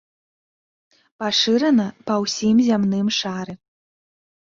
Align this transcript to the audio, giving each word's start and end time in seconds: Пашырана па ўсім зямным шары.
Пашырана 1.25 1.87
па 2.09 2.19
ўсім 2.25 2.57
зямным 2.71 3.07
шары. 3.23 3.53